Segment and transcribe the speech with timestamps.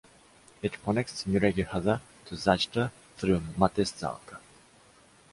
[0.63, 4.41] It connects Nyíregyháza to Zajta through Mátészalka.